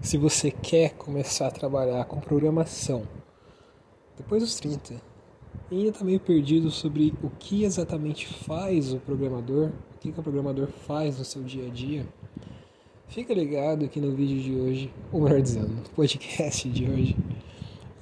se 0.00 0.16
você 0.16 0.50
quer 0.50 0.94
começar 0.94 1.48
a 1.48 1.50
trabalhar 1.50 2.04
com 2.06 2.20
programação 2.20 3.02
depois 4.16 4.42
dos 4.42 4.54
30 4.54 4.94
e 5.70 5.76
ainda 5.76 5.90
está 5.90 6.04
meio 6.04 6.18
perdido 6.18 6.70
sobre 6.70 7.12
o 7.22 7.28
que 7.28 7.64
exatamente 7.64 8.26
faz 8.26 8.92
o 8.94 8.98
programador, 8.98 9.70
o 9.94 9.98
que, 9.98 10.10
que 10.10 10.18
o 10.18 10.22
programador 10.22 10.68
faz 10.68 11.18
no 11.18 11.24
seu 11.24 11.42
dia 11.42 11.66
a 11.66 11.68
dia, 11.68 12.06
fica 13.08 13.34
ligado 13.34 13.84
aqui 13.84 14.00
no 14.00 14.14
vídeo 14.14 14.42
de 14.42 14.54
hoje, 14.58 14.94
ou 15.12 15.20
melhor 15.20 15.42
dizendo, 15.42 15.68
no 15.68 15.82
podcast 15.90 16.68
de 16.68 16.90
hoje, 16.90 17.16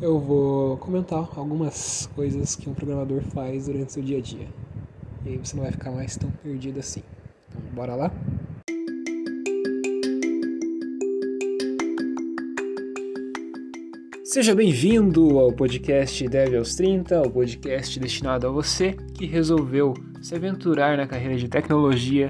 eu 0.00 0.20
vou 0.20 0.76
comentar 0.76 1.28
algumas 1.36 2.08
coisas 2.14 2.54
que 2.54 2.70
um 2.70 2.74
programador 2.74 3.22
faz 3.22 3.66
durante 3.66 3.88
o 3.88 3.92
seu 3.92 4.02
dia 4.02 4.18
a 4.18 4.20
dia. 4.20 4.48
E 5.26 5.30
aí 5.30 5.36
você 5.36 5.56
não 5.56 5.64
vai 5.64 5.72
ficar 5.72 5.90
mais 5.90 6.16
tão 6.16 6.30
perdido 6.30 6.78
assim. 6.78 7.02
Então, 7.48 7.60
bora 7.74 7.96
lá? 7.96 8.12
Seja 14.30 14.54
bem-vindo 14.54 15.38
ao 15.38 15.50
podcast 15.50 16.28
Dev 16.28 16.54
aos 16.56 16.74
30, 16.74 17.22
o 17.22 17.30
podcast 17.30 17.98
destinado 17.98 18.46
a 18.46 18.50
você 18.50 18.92
que 18.92 19.24
resolveu 19.24 19.94
se 20.20 20.34
aventurar 20.34 20.98
na 20.98 21.06
carreira 21.06 21.34
de 21.38 21.48
tecnologia 21.48 22.28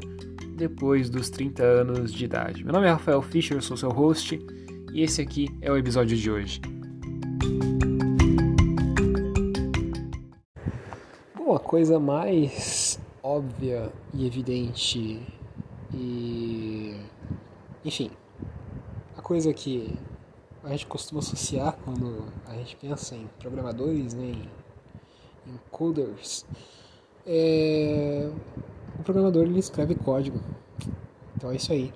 depois 0.56 1.10
dos 1.10 1.28
30 1.28 1.60
anos 1.60 2.12
de 2.12 2.24
idade. 2.24 2.62
Meu 2.62 2.72
nome 2.72 2.86
é 2.86 2.90
Rafael 2.90 3.20
Fischer, 3.20 3.60
sou 3.60 3.76
seu 3.76 3.90
host 3.90 4.38
e 4.94 5.02
esse 5.02 5.20
aqui 5.20 5.48
é 5.60 5.72
o 5.72 5.76
episódio 5.76 6.16
de 6.16 6.30
hoje. 6.30 6.60
Bom, 11.34 11.52
a 11.52 11.58
coisa 11.58 11.98
mais 11.98 13.00
óbvia 13.20 13.90
e 14.14 14.24
evidente 14.24 15.20
e. 15.92 16.94
enfim, 17.84 18.12
a 19.16 19.20
coisa 19.20 19.52
que 19.52 19.98
a 20.64 20.70
gente 20.70 20.86
costuma 20.86 21.20
associar 21.20 21.76
quando 21.84 22.24
a 22.46 22.54
gente 22.54 22.76
pensa 22.76 23.14
em 23.14 23.28
programadores, 23.38 24.14
né, 24.14 24.24
em, 24.24 25.50
em 25.50 25.60
coders, 25.70 26.44
é, 27.26 28.30
o 28.98 29.02
programador 29.02 29.44
ele 29.44 29.58
escreve 29.58 29.94
código. 29.94 30.40
Então 31.36 31.50
é 31.50 31.56
isso 31.56 31.72
aí. 31.72 31.92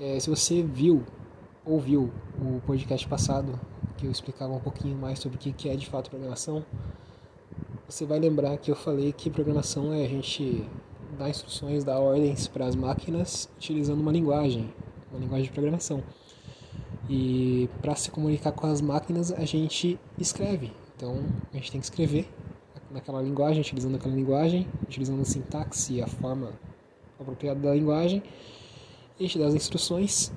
É, 0.00 0.18
se 0.18 0.28
você 0.28 0.62
viu, 0.62 1.04
ouviu 1.64 2.10
o 2.40 2.60
podcast 2.66 3.06
passado, 3.06 3.58
que 3.96 4.06
eu 4.06 4.10
explicava 4.10 4.52
um 4.52 4.60
pouquinho 4.60 4.96
mais 4.96 5.18
sobre 5.18 5.36
o 5.36 5.40
que 5.40 5.68
é 5.68 5.76
de 5.76 5.86
fato 5.86 6.10
programação, 6.10 6.64
você 7.88 8.04
vai 8.04 8.18
lembrar 8.18 8.56
que 8.56 8.70
eu 8.70 8.74
falei 8.74 9.12
que 9.12 9.30
programação 9.30 9.92
é 9.92 10.04
a 10.04 10.08
gente 10.08 10.66
dar 11.18 11.28
instruções, 11.28 11.84
dar 11.84 12.00
ordens 12.00 12.48
para 12.48 12.66
as 12.66 12.74
máquinas 12.74 13.48
utilizando 13.56 14.00
uma 14.00 14.10
linguagem, 14.10 14.72
uma 15.10 15.20
linguagem 15.20 15.46
de 15.46 15.52
programação. 15.52 16.02
E 17.08 17.68
para 17.82 17.94
se 17.94 18.10
comunicar 18.10 18.52
com 18.52 18.66
as 18.66 18.80
máquinas, 18.80 19.32
a 19.32 19.44
gente 19.44 19.98
escreve. 20.18 20.72
Então, 20.96 21.22
a 21.52 21.56
gente 21.56 21.72
tem 21.72 21.80
que 21.80 21.86
escrever 21.86 22.28
naquela 22.90 23.20
linguagem, 23.20 23.60
utilizando 23.60 23.96
aquela 23.96 24.14
linguagem, 24.14 24.66
utilizando 24.82 25.20
a 25.20 25.24
sintaxe 25.24 25.94
e 25.94 26.02
a 26.02 26.06
forma 26.06 26.52
apropriada 27.18 27.60
da 27.60 27.74
linguagem. 27.74 28.22
A 29.18 29.22
gente 29.22 29.38
dá 29.38 29.46
as 29.46 29.54
instruções. 29.54 30.32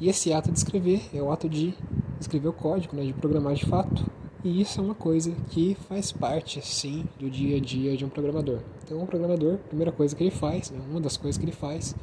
E 0.00 0.08
esse 0.08 0.32
ato 0.32 0.50
de 0.50 0.58
escrever 0.58 1.02
é 1.14 1.22
o 1.22 1.30
ato 1.30 1.48
de 1.48 1.74
escrever 2.20 2.48
o 2.48 2.52
código, 2.52 2.96
né, 2.96 3.04
de 3.04 3.12
programar 3.12 3.54
de 3.54 3.64
fato. 3.66 4.04
E 4.42 4.60
isso 4.60 4.80
é 4.80 4.84
uma 4.84 4.94
coisa 4.94 5.30
que 5.50 5.74
faz 5.88 6.10
parte, 6.10 6.60
sim, 6.66 7.06
do 7.18 7.30
dia 7.30 7.56
a 7.56 7.60
dia 7.60 7.96
de 7.96 8.04
um 8.04 8.08
programador. 8.08 8.60
Então, 8.82 9.02
o 9.02 9.06
programador, 9.06 9.54
a 9.54 9.68
primeira 9.68 9.92
coisa 9.92 10.14
que 10.14 10.22
ele 10.22 10.30
faz, 10.30 10.70
né, 10.70 10.80
uma 10.90 11.00
das 11.00 11.16
coisas 11.16 11.38
que 11.38 11.44
ele 11.44 11.52
faz 11.52 11.94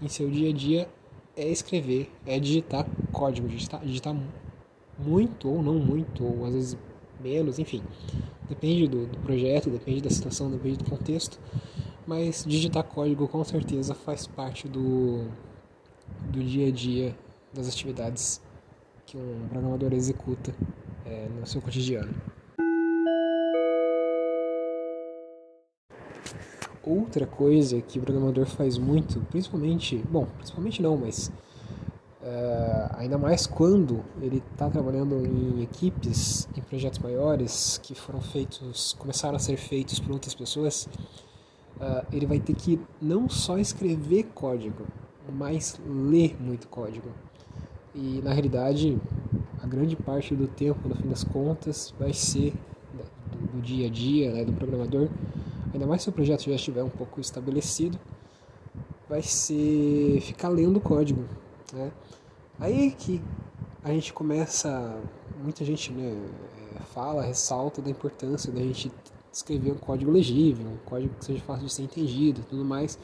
em 0.00 0.08
seu 0.08 0.30
dia 0.30 0.50
a 0.50 0.52
dia 0.52 0.88
é 1.36 1.48
escrever, 1.48 2.10
é 2.26 2.38
digitar 2.38 2.86
código, 3.08 3.48
digitar, 3.48 3.80
digitar 3.84 4.14
muito 4.98 5.48
ou 5.48 5.62
não 5.62 5.74
muito, 5.74 6.24
ou 6.24 6.44
às 6.44 6.54
vezes 6.54 6.78
menos, 7.20 7.58
enfim. 7.58 7.82
Depende 8.48 8.86
do, 8.86 9.06
do 9.06 9.18
projeto, 9.18 9.70
depende 9.70 10.00
da 10.00 10.10
situação, 10.10 10.50
depende 10.50 10.78
do 10.78 10.84
contexto. 10.84 11.38
Mas 12.06 12.44
digitar 12.46 12.84
código 12.84 13.28
com 13.28 13.44
certeza 13.44 13.94
faz 13.94 14.26
parte 14.26 14.66
do, 14.66 15.28
do 16.30 16.42
dia 16.42 16.68
a 16.68 16.70
dia 16.70 17.14
das 17.52 17.68
atividades 17.68 18.40
que 19.04 19.16
um 19.16 19.46
programador 19.48 19.92
executa 19.92 20.54
é, 21.04 21.28
no 21.28 21.46
seu 21.46 21.60
cotidiano. 21.60 22.14
Outra 26.82 27.26
coisa 27.26 27.82
que 27.82 27.98
o 27.98 28.02
programador 28.02 28.46
faz 28.46 28.78
muito, 28.78 29.20
principalmente, 29.30 29.98
bom, 30.10 30.26
principalmente 30.36 30.80
não, 30.80 30.96
mas 30.96 31.30
uh, 32.28 32.96
ainda 32.96 33.16
mais 33.16 33.46
quando 33.46 34.04
ele 34.20 34.42
está 34.52 34.68
trabalhando 34.68 35.24
em 35.26 35.62
equipes, 35.62 36.48
em 36.56 36.60
projetos 36.60 36.98
maiores 36.98 37.78
que 37.82 37.94
foram 37.94 38.20
feitos, 38.20 38.94
começaram 38.98 39.36
a 39.36 39.38
ser 39.38 39.56
feitos 39.56 39.98
por 39.98 40.12
outras 40.12 40.34
pessoas, 40.34 40.88
uh, 41.76 42.06
ele 42.12 42.26
vai 42.26 42.38
ter 42.38 42.54
que 42.54 42.80
não 43.00 43.28
só 43.28 43.58
escrever 43.58 44.24
código, 44.34 44.86
mas 45.32 45.80
ler 45.86 46.36
muito 46.40 46.68
código. 46.68 47.08
E 47.94 48.20
na 48.22 48.32
realidade, 48.32 48.98
a 49.62 49.66
grande 49.66 49.96
parte 49.96 50.34
do 50.34 50.46
tempo, 50.46 50.88
no 50.88 50.94
fim 50.94 51.08
das 51.08 51.24
contas, 51.24 51.94
vai 51.98 52.12
ser 52.12 52.52
do, 52.92 53.56
do 53.56 53.62
dia 53.62 53.86
a 53.86 53.90
dia 53.90 54.32
né, 54.32 54.44
do 54.44 54.52
programador 54.52 55.08
ainda 55.72 55.86
mais 55.86 56.02
se 56.02 56.08
o 56.08 56.12
projeto 56.12 56.42
já 56.42 56.54
estiver 56.54 56.82
um 56.82 56.88
pouco 56.88 57.20
estabelecido, 57.20 57.98
vai 59.08 59.22
ser 59.22 60.20
ficar 60.20 60.48
lendo 60.48 60.80
código. 60.80 61.24
Né? 61.72 61.90
Aí 62.60 62.90
que 62.90 63.22
a 63.84 63.90
gente 63.90 64.12
começa, 64.12 65.00
muita 65.42 65.64
gente 65.64 65.92
né, 65.92 66.16
é, 66.74 66.80
fala, 66.94 67.22
ressalta 67.22 67.80
da 67.80 67.88
importância 67.88 68.52
da 68.52 68.60
gente 68.60 68.90
escrever 69.32 69.70
um 69.72 69.76
código 69.76 70.10
legível, 70.10 70.66
um 70.66 70.76
código 70.88 71.14
que 71.14 71.24
seja 71.24 71.40
fácil 71.42 71.66
de 71.66 71.72
ser 71.72 71.82
entendido 71.82 72.40
e 72.40 72.44
tudo 72.44 72.64
mais. 72.64 72.98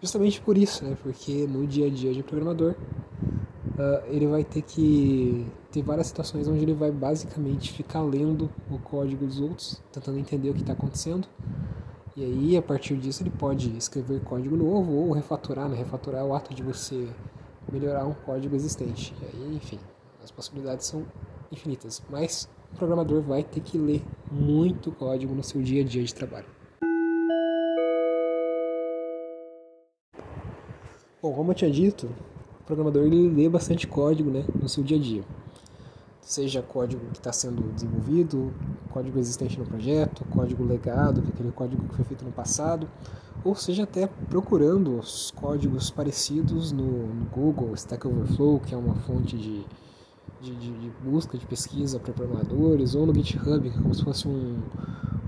Justamente 0.00 0.40
por 0.40 0.58
isso, 0.58 0.84
né? 0.84 0.96
porque 1.02 1.46
no 1.46 1.66
dia 1.66 1.86
a 1.86 1.90
dia 1.90 2.12
de 2.12 2.22
programador, 2.22 2.74
uh, 2.74 4.06
ele 4.08 4.26
vai 4.26 4.44
ter 4.44 4.60
que 4.60 5.46
ter 5.72 5.82
várias 5.82 6.08
situações 6.08 6.46
onde 6.46 6.62
ele 6.62 6.74
vai 6.74 6.90
basicamente 6.90 7.72
ficar 7.72 8.02
lendo 8.02 8.50
o 8.70 8.78
código 8.78 9.24
dos 9.24 9.40
outros, 9.40 9.82
tentando 9.90 10.18
entender 10.18 10.50
o 10.50 10.54
que 10.54 10.60
está 10.60 10.74
acontecendo, 10.74 11.26
e 12.16 12.22
aí, 12.22 12.56
a 12.56 12.62
partir 12.62 12.96
disso, 12.96 13.24
ele 13.24 13.30
pode 13.30 13.76
escrever 13.76 14.20
código 14.20 14.56
novo 14.56 14.92
ou 14.92 15.12
refatorar, 15.12 15.68
né? 15.68 15.76
Refatorar 15.76 16.20
é 16.20 16.24
o 16.24 16.32
ato 16.32 16.54
de 16.54 16.62
você 16.62 17.08
melhorar 17.72 18.06
um 18.06 18.14
código 18.14 18.54
existente. 18.54 19.14
E 19.20 19.24
aí, 19.24 19.56
enfim, 19.56 19.78
as 20.22 20.30
possibilidades 20.30 20.86
são 20.86 21.04
infinitas. 21.50 22.02
Mas 22.08 22.48
o 22.72 22.76
programador 22.76 23.22
vai 23.22 23.42
ter 23.42 23.60
que 23.60 23.78
ler 23.78 24.02
muito 24.30 24.90
código 24.92 25.34
no 25.34 25.42
seu 25.42 25.62
dia 25.62 25.82
a 25.82 25.84
dia 25.84 26.02
de 26.02 26.14
trabalho. 26.14 26.46
Bom, 31.22 31.32
como 31.32 31.52
eu 31.52 31.54
tinha 31.54 31.70
dito, 31.70 32.06
o 32.60 32.64
programador 32.64 33.04
ele 33.04 33.28
lê 33.28 33.48
bastante 33.48 33.86
código 33.86 34.30
né, 34.30 34.44
no 34.60 34.68
seu 34.68 34.84
dia 34.84 34.96
a 34.96 35.00
dia 35.00 35.24
seja 36.24 36.62
código 36.62 37.04
que 37.12 37.18
está 37.18 37.32
sendo 37.32 37.70
desenvolvido, 37.74 38.50
código 38.90 39.18
existente 39.18 39.58
no 39.58 39.66
projeto, 39.66 40.24
código 40.30 40.64
legado, 40.64 41.20
que 41.20 41.28
aquele 41.28 41.52
código 41.52 41.86
que 41.86 41.94
foi 41.94 42.04
feito 42.06 42.24
no 42.24 42.32
passado, 42.32 42.88
ou 43.44 43.54
seja 43.54 43.82
até 43.82 44.06
procurando 44.06 44.98
os 44.98 45.30
códigos 45.32 45.90
parecidos 45.90 46.72
no, 46.72 47.06
no 47.08 47.26
Google, 47.26 47.74
Stack 47.74 48.06
Overflow, 48.06 48.58
que 48.58 48.74
é 48.74 48.78
uma 48.78 48.94
fonte 48.94 49.36
de, 49.36 49.66
de, 50.40 50.54
de, 50.56 50.78
de 50.78 50.90
busca, 51.04 51.36
de 51.36 51.46
pesquisa 51.46 52.00
para 52.00 52.14
programadores, 52.14 52.94
ou 52.94 53.04
no 53.04 53.14
GitHub, 53.14 53.68
que 53.68 53.78
é 53.78 53.82
como 53.82 53.94
se 53.94 54.02
fosse 54.02 54.26
um, 54.26 54.62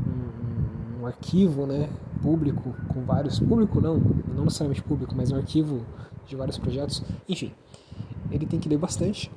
um, 0.07 1.03
um 1.03 1.07
arquivo 1.07 1.67
né, 1.67 1.91
público 2.23 2.75
com 2.89 3.03
vários... 3.03 3.39
Público 3.39 3.83
não, 3.83 3.99
não 4.35 4.45
necessariamente 4.45 4.83
público, 4.83 5.15
mas 5.15 5.31
um 5.31 5.37
arquivo 5.37 5.83
de 6.27 6.35
vários 6.35 6.57
projetos. 6.57 7.03
Enfim, 7.29 7.53
ele 8.31 8.47
tem 8.47 8.59
que 8.59 8.67
ler 8.67 8.79
bastante 8.79 9.31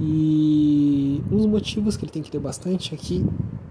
e 0.00 1.22
um 1.30 1.36
dos 1.36 1.46
motivos 1.46 1.96
que 1.96 2.04
ele 2.04 2.12
tem 2.12 2.22
que 2.22 2.30
ter 2.30 2.38
bastante 2.38 2.94
é 2.94 2.96
que 2.96 3.24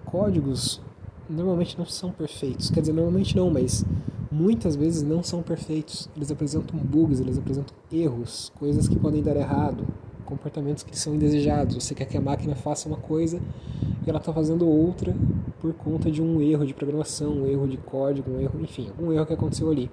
códigos 0.05 0.81
normalmente 1.29 1.77
não 1.77 1.85
são 1.85 2.11
perfeitos. 2.11 2.69
Quer 2.69 2.81
dizer, 2.81 2.93
normalmente 2.93 3.35
não, 3.35 3.49
mas 3.49 3.85
muitas 4.31 4.75
vezes 4.75 5.03
não 5.03 5.21
são 5.23 5.41
perfeitos. 5.41 6.09
Eles 6.15 6.31
apresentam 6.31 6.79
bugs, 6.79 7.19
eles 7.19 7.37
apresentam 7.37 7.75
erros, 7.91 8.51
coisas 8.57 8.87
que 8.87 8.95
podem 8.95 9.21
dar 9.21 9.35
errado, 9.35 9.85
comportamentos 10.25 10.83
que 10.83 10.97
são 10.97 11.13
indesejados. 11.15 11.75
Você 11.75 11.93
quer 11.93 12.05
que 12.05 12.17
a 12.17 12.21
máquina 12.21 12.55
faça 12.55 12.87
uma 12.87 12.97
coisa 12.97 13.39
e 14.05 14.09
ela 14.09 14.19
está 14.19 14.33
fazendo 14.33 14.67
outra 14.67 15.15
por 15.65 15.73
conta 15.73 16.11
de 16.11 16.21
um 16.21 16.39
erro 16.41 16.63
de 16.63 16.75
programação, 16.75 17.31
um 17.31 17.47
erro 17.47 17.67
de 17.67 17.77
código, 17.77 18.29
um 18.29 18.39
erro, 18.39 18.61
enfim, 18.61 18.87
algum 18.89 19.11
erro 19.11 19.25
que 19.25 19.33
aconteceu 19.33 19.71
ali. 19.71 19.89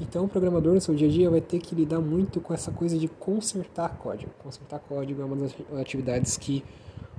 Então, 0.00 0.24
o 0.24 0.28
programador 0.28 0.74
no 0.74 0.80
seu 0.80 0.94
dia 0.94 1.08
a 1.08 1.10
dia 1.10 1.28
vai 1.28 1.40
ter 1.40 1.58
que 1.58 1.74
lidar 1.74 2.00
muito 2.00 2.40
com 2.40 2.54
essa 2.54 2.70
coisa 2.70 2.96
de 2.96 3.08
consertar 3.08 3.96
código. 3.96 4.30
Consertar 4.40 4.78
código 4.78 5.20
é 5.20 5.24
uma 5.24 5.34
das 5.34 5.52
atividades 5.80 6.36
que 6.36 6.62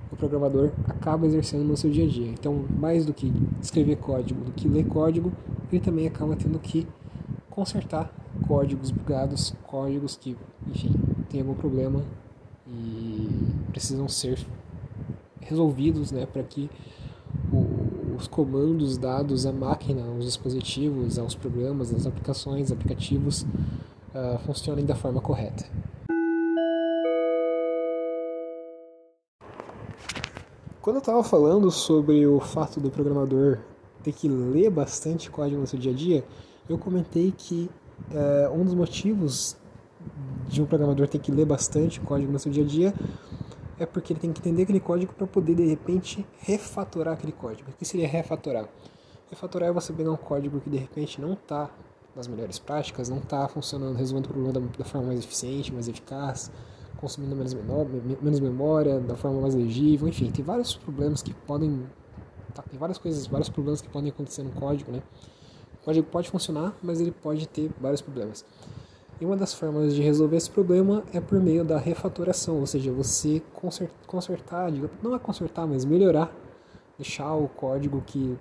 o 0.09 0.15
programador 0.15 0.71
acaba 0.85 1.25
exercendo 1.25 1.65
no 1.65 1.75
seu 1.75 1.89
dia 1.89 2.05
a 2.05 2.07
dia. 2.07 2.27
Então, 2.29 2.65
mais 2.69 3.05
do 3.05 3.13
que 3.13 3.31
escrever 3.61 3.97
código, 3.97 4.45
do 4.45 4.51
que 4.51 4.69
ler 4.69 4.85
código, 4.87 5.33
ele 5.69 5.81
também 5.81 6.07
acaba 6.07 6.35
tendo 6.37 6.57
que 6.59 6.87
consertar 7.49 8.13
códigos 8.47 8.89
bugados, 8.89 9.53
códigos 9.63 10.15
que, 10.15 10.37
enfim, 10.67 10.93
tem 11.29 11.41
algum 11.41 11.55
problema 11.55 12.01
e 12.67 13.29
precisam 13.71 14.07
ser 14.07 14.39
resolvidos 15.41 16.11
né, 16.11 16.25
para 16.25 16.43
que 16.43 16.69
os 18.15 18.27
comandos 18.27 18.97
dados 18.97 19.45
à 19.45 19.51
máquina, 19.51 20.05
aos 20.05 20.25
dispositivos, 20.25 21.19
aos 21.19 21.35
programas, 21.35 21.93
às 21.93 22.07
aplicações, 22.07 22.71
aplicativos 22.71 23.41
uh, 23.43 24.37
funcionem 24.45 24.85
da 24.85 24.95
forma 24.95 25.21
correta. 25.21 25.65
Quando 30.81 30.97
eu 30.97 30.99
estava 30.99 31.23
falando 31.23 31.71
sobre 31.71 32.27
o 32.27 32.39
fato 32.39 32.79
do 32.79 32.91
programador 32.91 33.59
ter 34.03 34.11
que 34.11 34.27
ler 34.27 34.69
bastante 34.69 35.31
código 35.31 35.59
no 35.59 35.65
seu 35.65 35.79
dia 35.79 35.91
a 35.91 35.95
dia, 35.95 36.23
eu 36.69 36.77
comentei 36.77 37.33
que 37.35 37.69
uh, 38.11 38.53
um 38.53 38.63
dos 38.63 38.75
motivos 38.75 39.57
de 40.47 40.61
um 40.61 40.65
programador 40.65 41.07
ter 41.07 41.17
que 41.17 41.31
ler 41.31 41.45
bastante 41.45 41.99
código 41.99 42.31
no 42.31 42.37
seu 42.37 42.51
dia 42.51 42.63
a 42.63 42.67
dia 42.67 42.93
é 43.79 43.85
porque 43.85 44.13
ele 44.13 44.19
tem 44.19 44.31
que 44.31 44.39
entender 44.39 44.63
aquele 44.63 44.79
código 44.79 45.13
para 45.13 45.27
poder 45.27 45.55
de 45.55 45.65
repente 45.65 46.25
refatorar 46.39 47.13
aquele 47.15 47.33
código. 47.33 47.69
O 47.71 47.73
que 47.73 47.85
seria 47.85 48.07
refatorar? 48.07 48.67
Refatorar 49.29 49.69
é 49.69 49.71
você 49.71 49.91
pegar 49.91 50.11
um 50.11 50.17
código 50.17 50.59
que 50.61 50.69
de 50.69 50.77
repente 50.77 51.19
não 51.19 51.33
está 51.33 51.69
nas 52.15 52.27
melhores 52.27 52.57
práticas, 52.57 53.09
não 53.09 53.17
está 53.17 53.47
funcionando, 53.47 53.97
resolvendo 53.97 54.25
o 54.25 54.29
problema 54.29 54.53
da, 54.53 54.59
da, 54.77 54.85
forma 54.85 55.07
mais 55.07 55.19
eficiente, 55.19 55.73
mais 55.73 55.87
eficaz, 55.87 56.49
consumindo 56.97 57.35
menos, 57.35 57.53
menor, 57.53 57.85
menos 58.21 58.39
memória, 58.39 58.99
da 58.99 59.15
forma 59.15 59.41
mais 59.41 59.53
legível, 59.53 60.07
enfim, 60.07 60.31
tem 60.31 60.43
vários 60.43 60.75
problemas 60.75 61.21
que 61.21 61.33
podem. 61.33 61.85
Tá, 62.53 62.63
tem 62.63 62.79
várias 62.79 62.97
coisas, 62.97 63.27
vários 63.27 63.49
problemas 63.49 63.81
que 63.81 63.89
podem 63.89 64.09
acontecer 64.09 64.43
no 64.43 64.51
código, 64.51 64.91
né? 64.91 65.03
O 65.81 65.85
código 65.85 66.07
pode 66.07 66.29
funcionar, 66.29 66.73
mas 66.81 67.01
ele 67.01 67.11
pode 67.11 67.47
ter 67.47 67.69
vários 67.81 68.01
problemas. 68.01 68.45
E 69.19 69.25
uma 69.25 69.37
das 69.37 69.53
formas 69.53 69.95
de 69.95 70.01
resolver 70.01 70.35
esse 70.35 70.49
problema 70.49 71.03
é 71.13 71.21
por 71.21 71.39
meio 71.39 71.63
da 71.63 71.77
refatoração, 71.77 72.59
ou 72.59 72.65
seja, 72.65 72.91
você 72.91 73.41
consertar, 74.05 74.71
não 75.01 75.15
é 75.15 75.19
consertar, 75.19 75.65
mas 75.65 75.85
melhorar, 75.85 76.33
deixar 76.97 77.33
o 77.33 77.47
código 77.47 78.01
que 78.05 78.37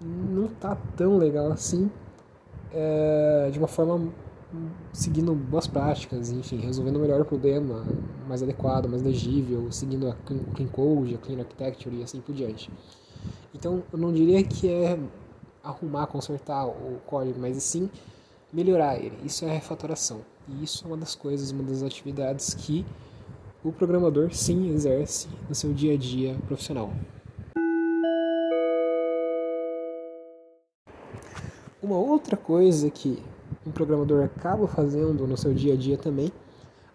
não 0.00 0.46
está 0.46 0.74
tão 0.96 1.18
legal 1.18 1.52
assim, 1.52 1.90
é, 2.72 3.50
de 3.52 3.58
uma 3.58 3.68
forma 3.68 4.10
seguindo 4.92 5.34
boas 5.34 5.66
práticas, 5.66 6.30
enfim, 6.30 6.58
resolvendo 6.58 6.98
melhor 6.98 7.20
o 7.20 7.24
problema, 7.24 7.84
mais 8.26 8.42
adequado, 8.42 8.88
mais 8.88 9.02
legível, 9.02 9.70
seguindo 9.70 10.08
a 10.08 10.14
Clean 10.54 10.68
Code, 10.68 11.14
a 11.14 11.18
Clean 11.18 11.38
Architecture 11.38 11.94
e 11.94 12.02
assim 12.02 12.20
por 12.20 12.34
diante. 12.34 12.70
Então, 13.54 13.82
eu 13.92 13.98
não 13.98 14.12
diria 14.12 14.42
que 14.42 14.68
é 14.68 14.98
arrumar, 15.62 16.06
consertar 16.06 16.66
o 16.66 17.00
código, 17.06 17.38
mas 17.40 17.62
sim 17.62 17.90
melhorar 18.56 18.96
ele. 18.96 19.18
Isso 19.22 19.44
é 19.44 19.50
a 19.50 19.52
refatoração. 19.52 20.22
E 20.48 20.64
isso 20.64 20.82
é 20.84 20.86
uma 20.86 20.96
das 20.96 21.14
coisas, 21.14 21.50
uma 21.50 21.62
das 21.62 21.82
atividades 21.82 22.54
que 22.54 22.86
o 23.62 23.70
programador 23.70 24.32
sim 24.32 24.72
exerce 24.72 25.28
no 25.46 25.54
seu 25.54 25.74
dia 25.74 25.92
a 25.92 25.96
dia 25.98 26.34
profissional. 26.46 26.90
Uma 31.82 31.98
outra 31.98 32.34
coisa 32.34 32.90
que 32.90 33.22
um 33.66 33.70
programador 33.70 34.24
acaba 34.24 34.66
fazendo 34.66 35.26
no 35.26 35.36
seu 35.36 35.52
dia 35.52 35.74
a 35.74 35.76
dia 35.76 35.98
também, 35.98 36.32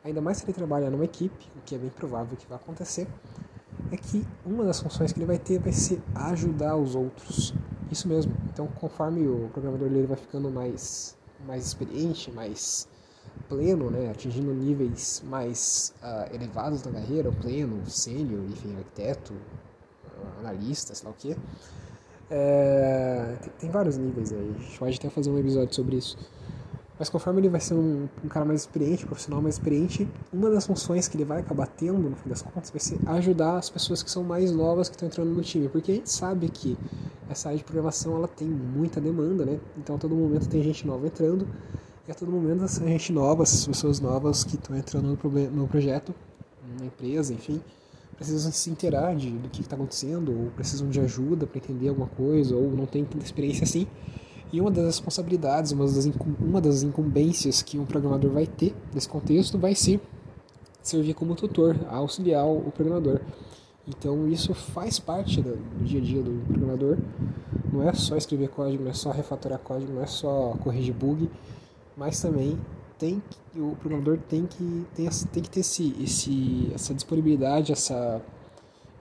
ainda 0.04 0.20
mais 0.20 0.38
se 0.38 0.46
ele 0.46 0.54
trabalha 0.54 0.90
numa 0.90 1.06
equipe, 1.06 1.48
o 1.56 1.62
que 1.64 1.76
é 1.76 1.78
bem 1.78 1.92
provável 1.92 2.36
que 2.36 2.48
vai 2.48 2.58
acontecer, 2.58 3.08
é 3.92 3.98
que 3.98 4.26
uma 4.44 4.64
das 4.64 4.80
funções 4.80 5.14
que 5.14 5.20
ele 5.20 5.28
vai 5.28 5.38
ter 5.38 5.60
vai 5.60 5.72
ser 5.72 6.02
ajudar 6.16 6.76
os 6.76 6.96
outros. 6.96 7.54
Isso 7.92 8.08
mesmo. 8.08 8.34
Então, 8.52 8.66
conforme 8.68 9.28
o 9.28 9.50
programador 9.54 9.88
ele 9.88 10.08
vai 10.08 10.18
ficando 10.18 10.50
mais 10.50 11.16
mais 11.46 11.66
experiente, 11.66 12.32
mais 12.32 12.88
pleno, 13.48 13.90
né, 13.90 14.10
atingindo 14.10 14.54
níveis 14.54 15.24
mais 15.26 15.94
uh, 16.02 16.34
elevados 16.34 16.82
da 16.82 16.92
carreira, 16.92 17.32
pleno, 17.32 17.86
sênior, 17.90 18.42
enfim, 18.50 18.76
arquiteto, 18.78 19.34
analista, 20.40 20.94
sei 20.96 21.06
lá 21.06 21.12
o 21.12 21.16
que. 21.16 21.36
É, 22.30 23.36
tem, 23.42 23.52
tem, 23.60 23.70
vários 23.70 23.98
níveis 23.98 24.32
aí, 24.32 24.56
a 24.56 24.62
gente 24.62 24.80
pode 24.80 24.98
até 24.98 25.10
fazer 25.10 25.30
um 25.30 25.38
episódio 25.38 25.74
sobre 25.74 25.98
isso. 25.98 26.18
Mas 27.02 27.10
conforme 27.10 27.42
ele 27.42 27.50
vai 27.50 27.60
ser 27.60 27.74
um, 27.74 28.08
um, 28.24 28.28
cara 28.28 28.46
mais 28.46 28.62
experiente, 28.62 29.08
profissional 29.08 29.42
mais 29.42 29.56
experiente, 29.56 30.08
uma 30.32 30.52
das 30.52 30.68
funções 30.68 31.08
que 31.08 31.18
ele 31.18 31.26
vai 31.26 31.40
acabar 31.40 31.66
tendo, 31.66 31.98
no 31.98 32.16
fim 32.16 32.30
das 32.30 32.44
contas, 32.44 32.70
vai 32.70 32.80
ser 32.80 33.00
ajudar 33.08 33.58
as 33.58 33.72
pessoas 33.72 34.04
que 34.04 34.12
são 34.12 34.24
mais 34.24 34.52
novas 34.52 34.88
que 34.88 34.94
estão 34.94 35.08
entrando 35.08 35.32
no 35.32 35.42
time. 35.42 35.68
Porque 35.68 35.94
a 35.94 35.96
gente 35.96 36.12
sabe 36.12 36.48
que 36.48 36.78
essa 37.28 37.48
área 37.48 37.58
de 37.58 37.64
programação 37.64 38.16
ela 38.16 38.28
tem 38.28 38.48
muita 38.48 39.02
demanda, 39.02 39.44
né? 39.44 39.60
Então 39.80 39.96
a 39.96 39.98
todo 39.98 40.14
momento 40.16 40.48
tem 40.48 40.62
gente 40.62 40.86
nova 40.86 41.08
entrando 41.08 41.48
e 42.08 42.12
a 42.12 42.14
todo 42.14 42.32
momento 42.32 42.66
essa 42.66 42.86
gente 42.86 43.12
nova, 43.12 43.42
essas 43.42 43.66
pessoas 43.66 44.00
novas 44.00 44.44
que 44.44 44.54
estão 44.54 44.78
entrando 44.78 45.08
no, 45.08 45.50
no 45.50 45.68
projeto, 45.68 46.14
na 46.80 46.86
empresa, 46.86 47.34
enfim, 47.34 47.60
precisam 48.16 48.52
se 48.52 48.70
inteirar 48.70 49.16
de, 49.16 49.32
do 49.32 49.50
que 49.50 49.62
está 49.62 49.76
acontecendo 49.76 50.40
ou 50.40 50.52
precisam 50.52 50.88
de 50.88 51.00
ajuda 51.00 51.48
para 51.48 51.58
entender 51.58 51.90
alguma 51.90 52.10
coisa 52.10 52.56
ou 52.56 52.70
não 52.70 52.86
tem 52.86 53.04
tanta 53.04 53.26
experiência 53.26 53.64
assim. 53.64 53.88
E 54.52 54.60
uma 54.60 54.70
das 54.70 54.86
responsabilidades, 54.86 55.72
uma 55.72 55.86
das, 55.86 56.10
uma 56.40 56.62
das 56.62 56.84
incumbências 56.84 57.62
que 57.62 57.78
um 57.80 57.86
programador 57.86 58.32
vai 58.32 58.46
ter 58.46 58.76
nesse 58.94 59.08
contexto 59.08 59.58
vai 59.58 59.74
ser 59.74 60.02
servir 60.82 61.14
como 61.14 61.36
tutor, 61.36 61.78
auxiliar 61.90 62.46
o 62.46 62.72
programador. 62.72 63.22
Então 63.88 64.28
isso 64.28 64.54
faz 64.54 65.00
parte 65.00 65.42
do, 65.42 65.58
dia 65.84 66.00
a 66.00 66.04
dia 66.04 66.22
do 66.22 66.46
programador. 66.48 66.98
Não 67.72 67.88
é 67.88 67.94
só 67.94 68.18
escrever 68.18 68.50
código, 68.50 68.84
não 68.84 68.92
é 68.92 68.94
só 68.94 69.12
refatorar 69.12 69.60
código, 69.60 69.94
não 69.94 70.02
é 70.02 70.08
só 70.08 70.56
corrigir 70.62 70.94
bug, 70.94 71.30
mas 71.96 72.22
também 72.22 72.60
tem 73.00 73.22
que, 73.30 73.60
o 73.60 73.76
programador 73.78 74.20
tem 74.30 74.46
que, 74.46 74.86
tem, 74.94 75.10
tem 75.32 75.44
que 75.44 75.50
ter 75.50 75.62
esse, 75.62 75.96
esse, 76.02 76.72
essa 76.74 76.94
disponibilidade, 76.94 77.72
essa, 77.72 78.22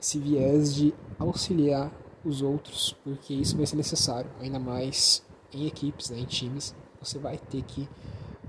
esse 0.00 0.18
viés 0.18 0.74
de 0.74 0.94
auxiliar 1.18 1.90
os 2.24 2.40
outros, 2.40 2.96
porque 3.04 3.34
isso 3.34 3.56
vai 3.56 3.66
ser 3.66 3.76
necessário, 3.76 4.30
ainda 4.40 4.58
mais 4.58 5.22
em 5.52 5.66
equipes, 5.66 6.10
né, 6.10 6.18
em 6.18 6.24
times, 6.24 6.74
você 7.00 7.18
vai 7.18 7.38
ter 7.38 7.62
que, 7.62 7.82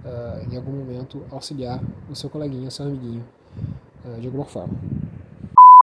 uh, 0.03 0.51
em 0.51 0.57
algum 0.57 0.71
momento, 0.71 1.23
auxiliar 1.31 1.81
o 2.09 2.15
seu 2.15 2.29
coleguinha, 2.29 2.67
o 2.67 2.71
seu 2.71 2.85
amiguinho, 2.85 3.25
uh, 4.05 4.19
de 4.19 4.27
alguma 4.27 4.45
forma. 4.45 4.73